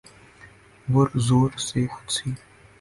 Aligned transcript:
وہ 0.93 1.03
زور 1.27 1.49
سے 1.67 1.79
ہنسی۔ 1.93 2.29